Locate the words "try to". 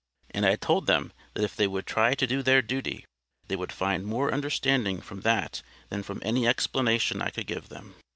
1.85-2.25